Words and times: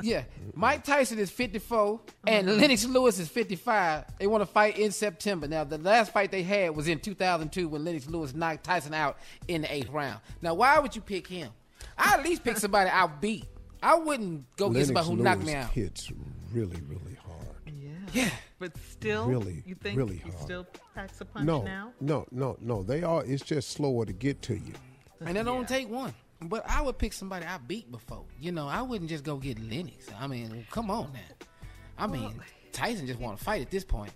Yeah. 0.00 0.24
Mike 0.54 0.84
Tyson 0.84 1.18
is 1.18 1.30
54 1.30 2.00
and 2.26 2.46
mm-hmm. 2.48 2.60
Lennox 2.60 2.84
Lewis 2.84 3.18
is 3.18 3.28
55. 3.28 4.04
They 4.18 4.26
want 4.26 4.42
to 4.42 4.46
fight 4.46 4.78
in 4.78 4.92
September. 4.92 5.48
Now, 5.48 5.64
the 5.64 5.78
last 5.78 6.12
fight 6.12 6.30
they 6.30 6.42
had 6.42 6.74
was 6.76 6.88
in 6.88 7.00
2002 7.00 7.68
when 7.68 7.84
Lennox 7.84 8.08
Lewis 8.08 8.34
knocked 8.34 8.64
Tyson 8.64 8.94
out 8.94 9.18
in 9.48 9.62
the 9.62 9.72
eighth 9.72 9.90
round. 9.90 10.20
Now, 10.42 10.54
why 10.54 10.78
would 10.78 10.94
you 10.94 11.02
pick 11.02 11.26
him? 11.26 11.50
I 11.96 12.14
at 12.14 12.22
least 12.22 12.44
pick 12.44 12.58
somebody 12.58 12.90
I 12.90 13.06
beat. 13.06 13.46
I 13.82 13.96
wouldn't 13.96 14.44
go 14.56 14.70
get 14.70 14.86
somebody 14.86 15.06
who 15.08 15.16
knocked 15.16 15.44
me 15.44 15.54
out. 15.54 15.70
hits 15.70 16.10
really, 16.52 16.80
really 16.88 17.16
hard. 17.24 17.56
Yeah. 17.66 17.90
Yeah. 18.12 18.30
But 18.58 18.72
still, 18.90 19.26
Really, 19.26 19.62
you 19.66 19.76
think 19.76 19.96
really 19.96 20.16
he 20.16 20.30
hard. 20.30 20.42
still 20.42 20.66
packs 20.94 21.20
a 21.20 21.24
punch 21.24 21.46
No, 21.46 21.62
now? 21.62 21.92
no, 22.00 22.26
no, 22.32 22.56
no. 22.60 22.82
They 22.82 23.04
are. 23.04 23.24
It's 23.24 23.44
just 23.44 23.70
slower 23.70 24.04
to 24.04 24.12
get 24.12 24.42
to 24.42 24.54
you. 24.54 24.72
And 25.20 25.38
it 25.38 25.44
don't 25.44 25.68
take 25.68 25.88
one. 25.88 26.12
But 26.40 26.68
I 26.68 26.80
would 26.82 26.98
pick 26.98 27.12
somebody 27.12 27.44
I 27.46 27.58
beat 27.58 27.90
before. 27.90 28.24
You 28.40 28.52
know, 28.52 28.68
I 28.68 28.82
wouldn't 28.82 29.10
just 29.10 29.24
go 29.24 29.36
get 29.38 29.58
Lennox. 29.58 30.06
I 30.18 30.26
mean, 30.28 30.66
come 30.70 30.90
on 30.90 31.12
now. 31.12 31.46
I 31.98 32.06
mean, 32.06 32.32
Tyson 32.72 33.06
just 33.08 33.18
want 33.18 33.38
to 33.38 33.44
fight 33.44 33.60
at 33.62 33.70
this 33.70 33.84
point. 33.84 34.12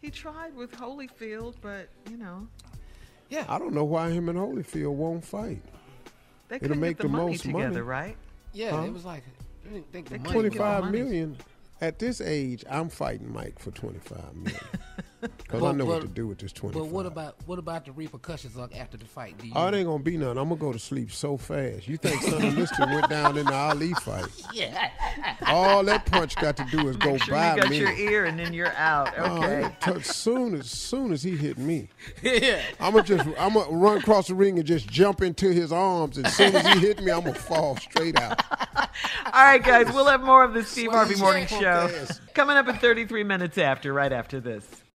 He 0.00 0.10
tried 0.10 0.56
with 0.56 0.72
Holyfield, 0.72 1.54
but 1.60 1.88
you 2.10 2.16
know 2.16 2.48
Yeah. 3.28 3.44
I 3.48 3.58
don't 3.58 3.72
know 3.74 3.84
why 3.84 4.10
him 4.10 4.28
and 4.28 4.38
Holyfield 4.38 4.94
won't 4.94 5.24
fight. 5.24 5.62
they 6.48 6.56
It'll 6.56 6.68
couldn't 6.68 6.80
make 6.80 6.96
get 6.96 7.02
the, 7.02 7.08
the 7.08 7.08
money 7.12 7.30
most 7.32 7.42
together, 7.42 7.68
money. 7.68 7.80
right? 7.82 8.16
Yeah, 8.52 8.70
Huh? 8.72 8.82
it 8.86 8.92
was 8.92 9.04
like, 9.04 9.22
I 9.66 9.82
think 9.92 10.06
the 10.08 10.10
They 10.12 10.18
money 10.18 10.32
couldn't 10.32 10.58
was- 10.58 10.58
get 10.58 10.82
the 10.84 10.90
million. 10.90 11.36
At 11.82 11.98
this 11.98 12.20
age, 12.20 12.64
I'm 12.68 12.88
fighting 12.88 13.32
Mike 13.32 13.58
for 13.58 13.70
twenty-five 13.70 14.34
million. 14.34 14.60
Because 15.20 15.36
I 15.54 15.58
But- 15.58 15.76
know 15.76 15.84
what 15.84 16.02
to 16.02 16.08
do 16.08 16.26
with 16.26 16.38
this 16.38 16.52
twenty. 16.52 16.78
But 16.78 16.86
what 16.88 17.04
about 17.06 17.36
what 17.46 17.58
about 17.58 17.84
the 17.84 17.92
repercussions 17.92 18.56
like 18.56 18.74
after 18.78 18.96
the 18.96 19.04
fight? 19.04 19.36
Do 19.38 19.46
you 19.46 19.52
Oh, 19.54 19.66
it 19.68 19.74
ain't 19.74 19.86
gonna 19.86 20.02
be 20.02 20.16
nothing. 20.16 20.38
I'm 20.38 20.48
gonna 20.48 20.56
go 20.60 20.72
to 20.72 20.78
sleep 20.78 21.12
so 21.12 21.36
fast. 21.36 21.86
You 21.88 21.96
think 21.98 22.22
Sonny 22.22 22.50
Liston 22.50 22.90
went 22.90 23.08
down 23.10 23.36
in 23.36 23.46
the 23.46 23.52
Ali 23.54 23.92
fight? 23.94 24.24
Yeah. 24.54 24.90
All 25.46 25.84
that 25.84 26.06
punch 26.06 26.36
got 26.36 26.56
to 26.56 26.64
do 26.70 26.88
is 26.88 26.96
go 26.96 27.12
Make 27.12 27.22
sure 27.24 27.34
by 27.34 27.54
you 27.56 27.60
got 27.62 27.70
me. 27.70 27.78
your 27.78 27.92
ear 27.92 28.24
and 28.26 28.38
then 28.38 28.52
you're 28.52 28.74
out. 28.76 29.12
Oh, 29.18 29.38
Okay. 29.42 29.70
t- 29.80 30.00
soon 30.02 30.54
as 30.54 30.70
soon 30.70 31.12
as 31.12 31.22
he 31.22 31.36
hit 31.36 31.58
me, 31.58 31.88
yeah. 32.22 32.62
I'm 32.80 32.92
gonna 32.94 33.04
just 33.04 33.26
I'm 33.38 33.54
gonna 33.54 33.70
run 33.76 33.98
across 33.98 34.28
the 34.28 34.34
ring 34.34 34.58
and 34.58 34.66
just 34.66 34.88
jump 34.88 35.20
into 35.22 35.50
his 35.52 35.72
arms. 35.72 36.18
As 36.18 36.34
soon 36.34 36.54
as 36.56 36.66
he 36.74 36.80
hit 36.80 37.02
me, 37.02 37.10
I'm 37.10 37.20
gonna 37.24 37.34
fall 37.34 37.76
straight 37.76 38.18
out. 38.18 38.42
All 39.26 39.44
right, 39.44 39.62
guys, 39.62 39.86
we'll 39.92 40.06
have 40.06 40.22
more 40.22 40.44
of 40.44 40.54
the 40.54 40.62
Steve 40.64 40.90
Harvey 40.90 41.16
Morning 41.16 41.46
Show 41.46 41.90
coming 42.34 42.56
up 42.56 42.68
in 42.68 42.76
33 42.76 43.24
minutes 43.24 43.58
after, 43.58 43.92
right 43.92 44.12
after 44.12 44.40
this. 44.40 44.66